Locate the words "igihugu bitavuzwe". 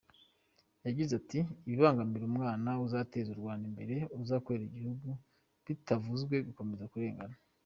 4.67-6.35